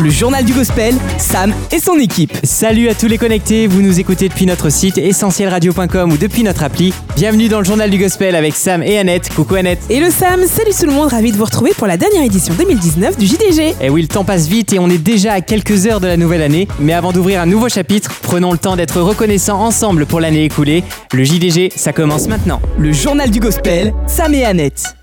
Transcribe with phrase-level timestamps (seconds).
[0.00, 2.32] Le journal du gospel, Sam et son équipe.
[2.44, 6.62] Salut à tous les connectés, vous nous écoutez depuis notre site essentielradio.com ou depuis notre
[6.62, 6.94] appli.
[7.16, 9.28] Bienvenue dans le journal du gospel avec Sam et Annette.
[9.34, 9.80] Coucou Annette.
[9.90, 12.54] Et le Sam, salut tout le monde, ravi de vous retrouver pour la dernière édition
[12.54, 13.70] 2019 du JDG.
[13.70, 16.06] Et Eh oui, le temps passe vite et on est déjà à quelques heures de
[16.06, 16.68] la nouvelle année.
[16.78, 20.84] Mais avant d'ouvrir un nouveau chapitre, prenons le temps d'être reconnaissants ensemble pour l'année écoulée.
[21.12, 22.60] Le JDG, ça commence maintenant.
[22.78, 24.97] Le journal du gospel, Sam et Annette.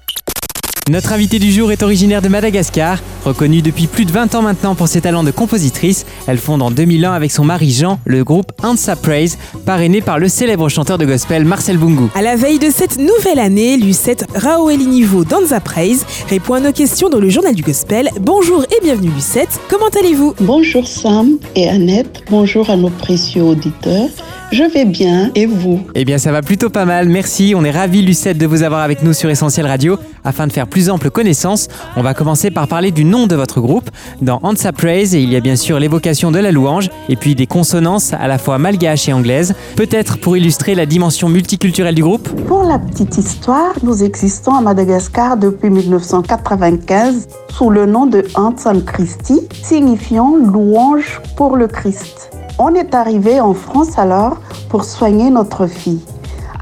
[0.88, 3.00] Notre invitée du jour est originaire de Madagascar.
[3.26, 6.70] Reconnue depuis plus de 20 ans maintenant pour ses talents de compositrice, elle fonde en
[6.70, 11.06] 2001 avec son mari Jean le groupe Ansa Praise, parrainé par le célèbre chanteur de
[11.06, 12.10] gospel Marcel Bungu.
[12.14, 17.10] À la veille de cette nouvelle année, Lucette Raoelinivo Danza Praise répond à nos questions
[17.10, 18.12] dans le journal du gospel.
[18.22, 20.36] Bonjour et bienvenue Lucette, comment allez-vous?
[20.40, 24.10] Bonjour Sam et Annette, bonjour à nos précieux auditeurs.
[24.52, 25.82] Je vais bien et vous?
[25.96, 27.54] Eh bien, ça va plutôt pas mal, merci.
[27.58, 29.98] On est ravis, Lucette, de vous avoir avec nous sur Essentiel Radio.
[30.26, 33.62] Afin de faire plus ample connaissance, on va commencer par parler du nom de votre
[33.62, 33.90] groupe.
[34.22, 37.46] Dans Ansa Praise, il y a bien sûr l'évocation de la louange et puis des
[37.46, 39.54] consonances à la fois malgaches et anglaises.
[39.76, 44.62] Peut-être pour illustrer la dimension multiculturelle du groupe Pour la petite histoire, nous existons à
[44.62, 52.32] Madagascar depuis 1995 sous le nom de Ansan Christi, signifiant louange pour le Christ.
[52.58, 54.38] On est arrivé en France alors
[54.70, 56.02] pour soigner notre fille.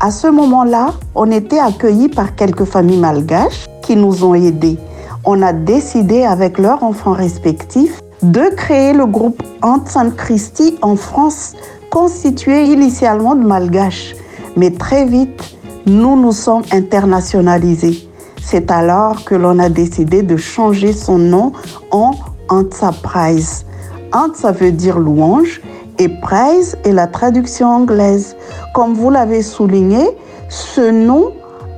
[0.05, 4.77] À ce moment-là, on était accueillis par quelques familles malgaches qui nous ont aidés.
[5.23, 11.53] On a décidé avec leurs enfants respectifs de créer le groupe Ansan Christi en France,
[11.89, 14.13] constitué initialement de malgaches.
[14.57, 18.09] Mais très vite, nous nous sommes internationalisés.
[18.41, 21.53] C'est alors que l'on a décidé de changer son nom
[21.91, 22.11] en
[22.49, 23.65] Antsa Prize.
[24.11, 25.61] Antsa veut dire louange
[25.97, 28.35] et Prize est la traduction anglaise.
[28.73, 30.17] Comme vous l'avez souligné,
[30.49, 31.31] ce nom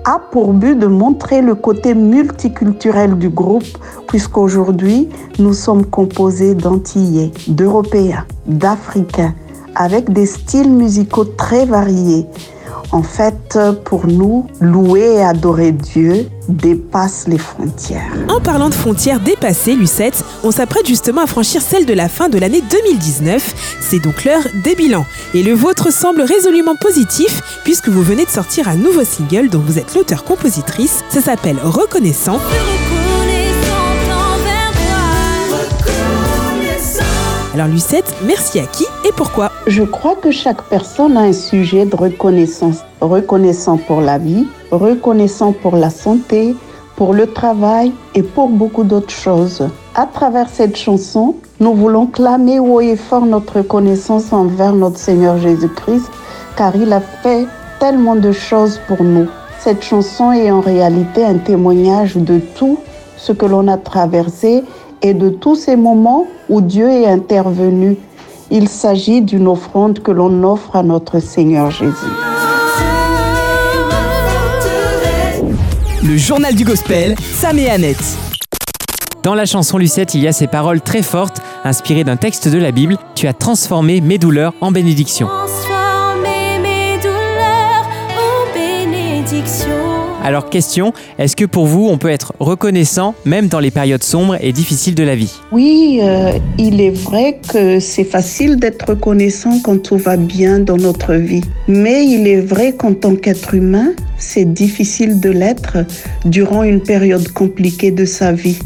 [0.06, 3.66] a pour but de montrer le côté multiculturel du groupe,
[4.08, 9.34] puisqu'aujourd'hui, nous sommes composés d'Antillais, d'Européens, d'Africains,
[9.76, 12.28] avec des styles musicaux très variés.
[12.92, 18.12] En fait, pour nous, louer et adorer Dieu dépasse les frontières.
[18.30, 22.30] En parlant de frontières dépassées, Lucette, on s'apprête justement à franchir celle de la fin
[22.30, 23.78] de l'année 2019.
[23.82, 25.06] C'est donc l'heure des bilans.
[25.34, 29.60] Et le vôtre semble résolument positif puisque vous venez de sortir un nouveau single dont
[29.66, 31.04] vous êtes l'auteur-compositrice.
[31.10, 32.40] Ça s'appelle Reconnaissant.
[37.56, 41.86] Alors Lucette, merci à qui et pourquoi Je crois que chaque personne a un sujet
[41.86, 42.80] de reconnaissance.
[43.00, 46.54] Reconnaissant pour la vie, reconnaissant pour la santé,
[46.98, 49.70] pour le travail et pour beaucoup d'autres choses.
[49.96, 55.38] À travers cette chanson, nous voulons clamer haut et fort notre reconnaissance envers notre Seigneur
[55.38, 56.12] Jésus-Christ,
[56.58, 57.48] car il a fait
[57.80, 59.30] tellement de choses pour nous.
[59.62, 62.80] Cette chanson est en réalité un témoignage de tout
[63.16, 64.66] ce que l'on a traversé
[65.06, 67.96] et de tous ces moments où Dieu est intervenu.
[68.50, 71.94] Il s'agit d'une offrande que l'on offre à notre Seigneur Jésus.
[76.04, 78.18] Le journal du gospel, Sam et Annette.
[79.22, 82.58] Dans la chanson Lucette, il y a ces paroles très fortes, inspirées d'un texte de
[82.58, 82.98] la Bible.
[83.14, 85.28] Tu as transformé mes douleurs en bénédiction.
[90.26, 94.38] Alors question, est-ce que pour vous on peut être reconnaissant même dans les périodes sombres
[94.42, 95.32] et difficiles de la vie?
[95.52, 100.78] Oui, euh, il est vrai que c'est facile d'être reconnaissant quand tout va bien dans
[100.78, 101.44] notre vie.
[101.68, 105.78] Mais il est vrai qu'en tant qu'être humain, c'est difficile de l'être
[106.26, 108.58] durant une période compliquée de sa vie.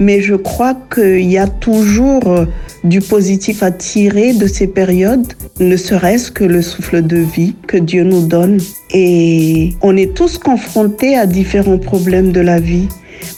[0.00, 2.46] Mais je crois qu'il y a toujours euh,
[2.84, 5.26] du positif à tirer de ces périodes,
[5.58, 8.58] ne serait-ce que le souffle de vie que Dieu nous donne.
[8.92, 12.88] Et on est tous confrontés à différents problèmes de la vie.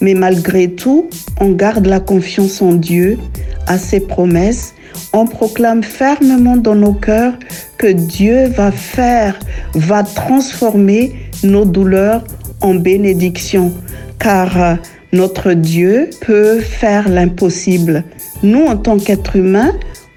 [0.01, 1.09] Mais malgré tout,
[1.41, 3.19] on garde la confiance en Dieu,
[3.67, 4.75] à ses promesses.
[5.13, 7.35] On proclame fermement dans nos cœurs
[7.79, 9.39] que Dieu va faire,
[9.75, 12.25] va transformer nos douleurs
[12.61, 13.73] en bénédiction.
[14.19, 14.75] Car euh,
[15.13, 18.05] notre Dieu peut faire l'impossible.
[18.43, 19.75] Nous, en tant qu'êtres humains,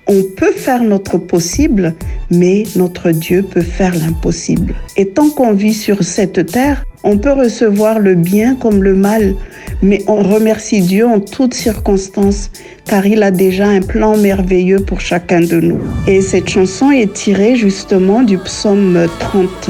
[0.08, 1.94] on peut faire notre possible,
[2.30, 4.76] mais notre Dieu peut faire l'impossible.
[4.98, 9.36] Et tant qu'on vit sur cette terre, on peut recevoir le bien comme le mal,
[9.82, 12.50] mais on remercie Dieu en toutes circonstances,
[12.86, 15.80] car il a déjà un plan merveilleux pour chacun de nous.
[16.08, 19.70] Et cette chanson est tirée justement du psaume 30.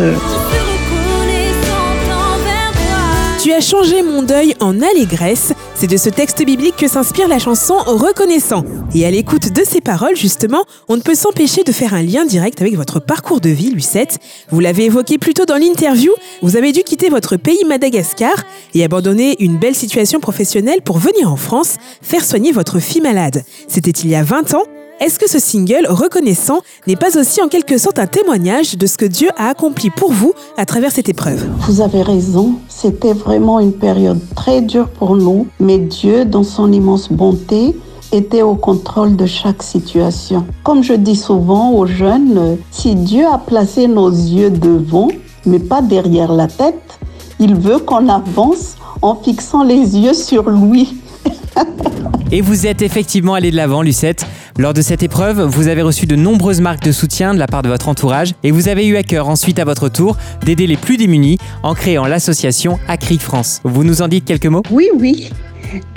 [3.43, 5.51] Tu as changé mon deuil en allégresse.
[5.75, 8.63] C'est de ce texte biblique que s'inspire la chanson Reconnaissant.
[8.95, 12.23] Et à l'écoute de ces paroles, justement, on ne peut s'empêcher de faire un lien
[12.23, 14.19] direct avec votre parcours de vie, Lucette.
[14.49, 18.45] Vous l'avez évoqué plus tôt dans l'interview, vous avez dû quitter votre pays Madagascar
[18.75, 23.43] et abandonner une belle situation professionnelle pour venir en France faire soigner votre fille malade.
[23.67, 24.63] C'était il y a 20 ans
[25.03, 28.97] est-ce que ce single reconnaissant n'est pas aussi en quelque sorte un témoignage de ce
[28.97, 31.45] que Dieu a accompli pour vous à travers cette épreuve?
[31.67, 36.71] Vous avez raison, c'était vraiment une période très dure pour nous, mais Dieu, dans son
[36.71, 37.75] immense bonté,
[38.13, 40.45] était au contrôle de chaque situation.
[40.63, 45.09] Comme je dis souvent aux jeunes, si Dieu a placé nos yeux devant,
[45.45, 46.97] mais pas derrière la tête,
[47.41, 50.95] il veut qu'on avance en fixant les yeux sur lui.
[52.31, 54.25] Et vous êtes effectivement allé de l'avant, Lucette.
[54.57, 57.61] Lors de cette épreuve, vous avez reçu de nombreuses marques de soutien de la part
[57.61, 60.77] de votre entourage et vous avez eu à cœur ensuite à votre tour d'aider les
[60.77, 63.61] plus démunis en créant l'association ACRI France.
[63.63, 64.63] Vous nous en dites quelques mots?
[64.71, 65.29] Oui, oui.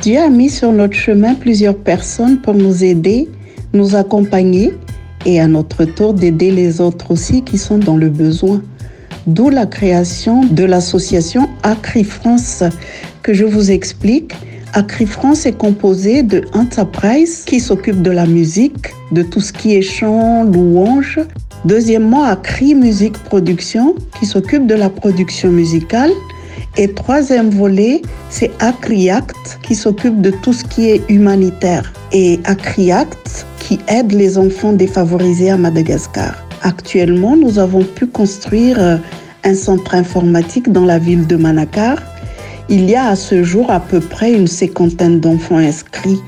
[0.03, 3.29] Dieu a mis sur notre chemin plusieurs personnes pour nous aider,
[3.73, 4.73] nous accompagner
[5.25, 8.62] et à notre tour d'aider les autres aussi qui sont dans le besoin.
[9.26, 12.62] D'où la création de l'association ACRI France
[13.23, 14.32] que je vous explique
[14.76, 19.75] Acri France est composé de Enterprise qui s'occupe de la musique, de tout ce qui
[19.75, 21.19] est chant, louange.
[21.64, 26.11] Deuxièmement, Acri Musique Production qui s'occupe de la production musicale.
[26.76, 31.90] Et troisième volet, c'est Act qui s'occupe de tout ce qui est humanitaire.
[32.12, 36.34] Et Act qui aide les enfants défavorisés à Madagascar.
[36.61, 38.99] Actuellement, nous avons pu construire euh,
[39.43, 41.96] un centre informatique dans la ville de Manakar
[42.68, 46.18] il y a à ce jour à peu près une cinquantaine d'enfants inscrits.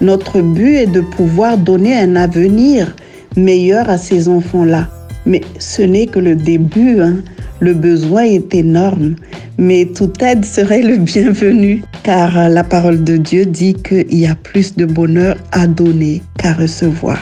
[0.00, 2.94] Notre but est de pouvoir donner un avenir
[3.36, 4.88] meilleur à ces enfants-là.
[5.26, 7.00] Mais ce n'est que le début.
[7.00, 7.16] Hein.
[7.60, 9.14] Le besoin est énorme,
[9.58, 14.34] mais toute aide serait le bienvenu, car la parole de Dieu dit qu'il y a
[14.34, 17.18] plus de bonheur à donner qu'à recevoir.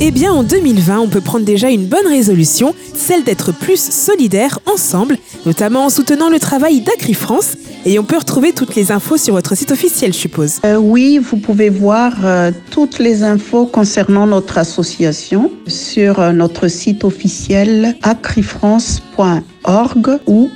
[0.00, 4.58] Eh bien, en 2020, on peut prendre déjà une bonne résolution, celle d'être plus solidaire
[4.66, 5.16] ensemble,
[5.46, 7.56] notamment en soutenant le travail d'Acri France.
[7.84, 10.60] Et on peut retrouver toutes les infos sur votre site officiel, je suppose.
[10.64, 16.68] Euh, oui, vous pouvez voir euh, toutes les infos concernant notre association sur euh, notre
[16.68, 20.50] site officiel acrifrance.org org ou.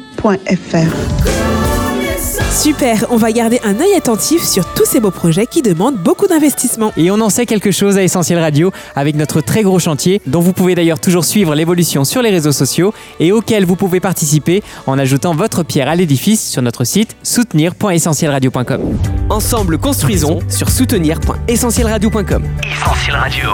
[2.51, 6.27] Super, on va garder un œil attentif sur tous ces beaux projets qui demandent beaucoup
[6.27, 6.93] d'investissement.
[6.97, 10.41] Et on en sait quelque chose à Essentiel Radio avec notre très gros chantier dont
[10.41, 14.63] vous pouvez d'ailleurs toujours suivre l'évolution sur les réseaux sociaux et auquel vous pouvez participer
[14.87, 18.99] en ajoutant votre pierre à l'édifice sur notre site soutenir.essentielradio.com.
[19.29, 22.43] Ensemble construisons sur soutenir.essentielradio.com.
[22.65, 23.51] Essentiel Radio.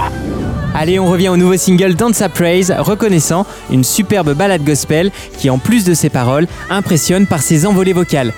[0.74, 5.58] Allez, on revient au nouveau single Dance Praise, reconnaissant une superbe balade gospel qui, en
[5.58, 8.32] plus de ses paroles, impressionne par ses envolées vocales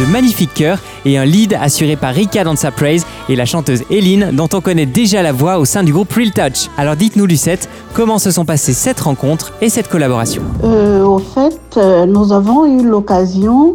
[0.00, 3.82] de magnifiques chœurs et un lead assuré par Rika dans sa praise et la chanteuse
[3.90, 6.68] Eline dont on connaît déjà la voix au sein du groupe Real Touch.
[6.78, 10.42] Alors dites-nous Lucette, comment se sont passées cette rencontre et cette collaboration?
[10.64, 13.74] Euh, Au fait, euh, nous avons eu l'occasion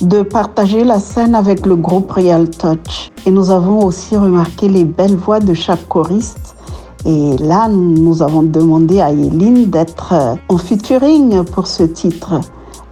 [0.00, 4.84] de partager la scène avec le groupe Real Touch et nous avons aussi remarqué les
[4.84, 6.56] belles voix de chaque choriste.
[7.04, 12.40] Et là, nous avons demandé à Eline d'être euh, en featuring pour ce titre.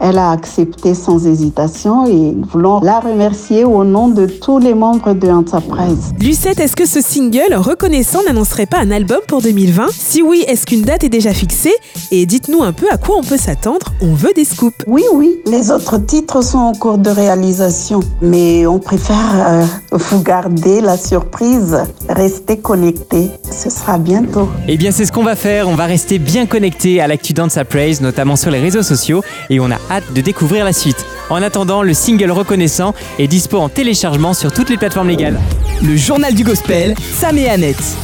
[0.00, 4.75] Elle a accepté sans hésitation et nous voulons la remercier au nom de tous les
[4.75, 6.12] membres de Enterprise.
[6.21, 10.67] Lucette, est-ce que ce single reconnaissant n'annoncerait pas un album pour 2020 Si oui, est-ce
[10.67, 11.75] qu'une date est déjà fixée?
[12.11, 13.87] Et dites-nous un peu à quoi on peut s'attendre.
[14.03, 14.85] On veut des scoops.
[14.87, 20.22] Oui, oui, les autres titres sont en cours de réalisation, mais on préfère euh, vous
[20.22, 21.77] garder la surprise.
[22.08, 23.31] Restez connectés.
[23.51, 24.49] Ce sera bientôt.
[24.69, 25.69] Eh bien, c'est ce qu'on va faire.
[25.69, 27.34] On va rester bien connectés à l'actu
[27.69, 31.05] Praise, notamment sur les réseaux sociaux, et on a hâte de découvrir la suite.
[31.31, 35.39] En attendant, le single reconnaissant est dispo en téléchargement sur toutes les plateformes légales.
[35.83, 37.97] Le journal du gospel, Sam et Annette.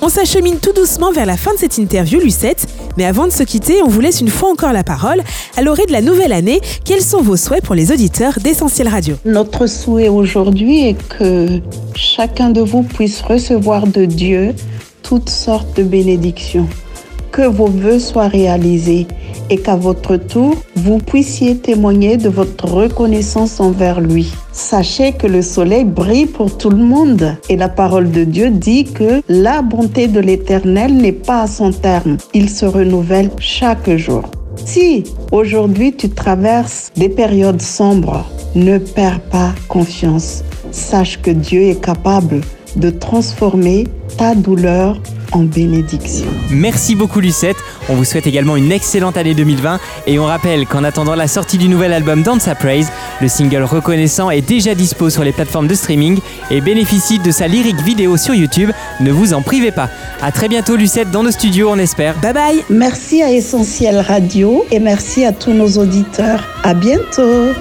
[0.00, 2.66] On s'achemine tout doucement vers la fin de cette interview, Lucette.
[2.96, 5.22] Mais avant de se quitter, on vous laisse une fois encore la parole.
[5.56, 9.16] À l'orée de la nouvelle année, quels sont vos souhaits pour les auditeurs d'Essentiel Radio?
[9.24, 11.60] Notre souhait aujourd'hui est que
[11.96, 14.54] chacun de vous puisse recevoir de Dieu
[15.02, 16.68] toutes sortes de bénédictions.
[17.32, 19.08] Que vos vœux soient réalisés
[19.50, 24.32] et qu'à votre tour, vous puissiez témoigner de votre reconnaissance envers lui.
[24.52, 28.84] Sachez que le soleil brille pour tout le monde et la parole de Dieu dit
[28.84, 32.16] que la bonté de l'Éternel n'est pas à son terme.
[32.34, 34.22] Il se renouvelle chaque jour.
[34.64, 38.24] Si aujourd'hui tu traverses des périodes sombres,
[38.54, 40.42] ne perds pas confiance.
[40.70, 42.40] Sache que Dieu est capable
[42.76, 45.00] de transformer ta douleur
[45.32, 46.26] en bénédiction.
[46.50, 47.56] Merci beaucoup Lucette.
[47.88, 51.58] On vous souhaite également une excellente année 2020 et on rappelle qu'en attendant la sortie
[51.58, 55.74] du nouvel album Dance Praise, le single reconnaissant est déjà dispo sur les plateformes de
[55.74, 56.18] streaming
[56.50, 58.70] et bénéficie de sa lyrique vidéo sur YouTube.
[59.00, 59.88] Ne vous en privez pas.
[60.22, 62.18] À très bientôt Lucette dans nos studios, on espère.
[62.20, 66.42] Bye bye Merci à Essentiel Radio et merci à tous nos auditeurs.
[66.62, 67.52] À bientôt.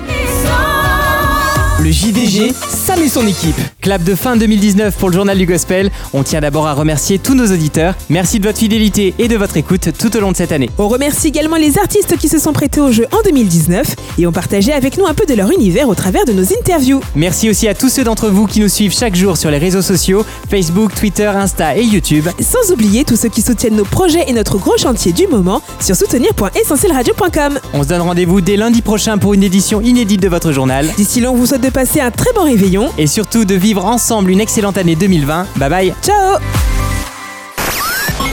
[1.79, 3.59] Le JDG, Sam et son équipe.
[3.87, 5.91] Clap de fin 2019 pour le journal du gospel.
[6.11, 7.95] On tient d'abord à remercier tous nos auditeurs.
[8.09, 10.69] Merci de votre fidélité et de votre écoute tout au long de cette année.
[10.77, 14.33] On remercie également les artistes qui se sont prêtés au jeu en 2019 et ont
[14.33, 16.99] partagé avec nous un peu de leur univers au travers de nos interviews.
[17.15, 19.81] Merci aussi à tous ceux d'entre vous qui nous suivent chaque jour sur les réseaux
[19.81, 22.27] sociaux, Facebook, Twitter, Insta et YouTube.
[22.41, 25.95] Sans oublier tous ceux qui soutiennent nos projets et notre gros chantier du moment sur
[25.95, 27.59] soutenir.essentielradio.com.
[27.73, 30.89] On se donne rendez-vous dès lundi prochain pour une édition inédite de votre journal.
[30.97, 32.89] D'ici là, on vous souhaite de passer un très bon réveillon.
[32.97, 35.47] Et surtout de vivre ensemble une excellente année 2020.
[35.57, 36.37] Bye bye Ciao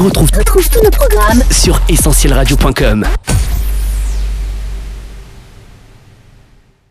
[0.01, 3.07] retrouve, Retrouve tous nos programmes sur essentielradio.com.